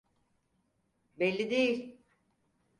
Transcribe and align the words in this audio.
Belli 1.19 1.49
değil. 1.51 1.99